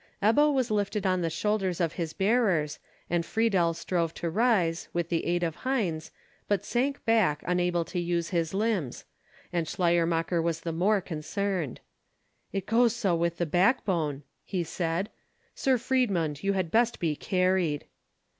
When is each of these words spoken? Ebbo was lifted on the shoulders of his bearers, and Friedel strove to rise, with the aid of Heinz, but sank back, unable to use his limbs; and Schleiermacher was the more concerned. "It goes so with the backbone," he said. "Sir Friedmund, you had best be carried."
Ebbo 0.19 0.51
was 0.51 0.71
lifted 0.71 1.05
on 1.05 1.21
the 1.21 1.29
shoulders 1.29 1.79
of 1.79 1.93
his 1.93 2.11
bearers, 2.11 2.79
and 3.07 3.23
Friedel 3.23 3.75
strove 3.75 4.15
to 4.15 4.31
rise, 4.31 4.89
with 4.93 5.09
the 5.09 5.27
aid 5.27 5.43
of 5.43 5.57
Heinz, 5.57 6.09
but 6.47 6.65
sank 6.65 7.05
back, 7.05 7.43
unable 7.45 7.85
to 7.85 7.99
use 7.99 8.29
his 8.31 8.51
limbs; 8.55 9.05
and 9.53 9.67
Schleiermacher 9.67 10.41
was 10.41 10.61
the 10.61 10.71
more 10.71 11.01
concerned. 11.01 11.81
"It 12.51 12.65
goes 12.65 12.95
so 12.95 13.15
with 13.15 13.37
the 13.37 13.45
backbone," 13.45 14.23
he 14.43 14.63
said. 14.63 15.11
"Sir 15.53 15.77
Friedmund, 15.77 16.41
you 16.41 16.53
had 16.53 16.71
best 16.71 16.99
be 16.99 17.15
carried." 17.15 17.85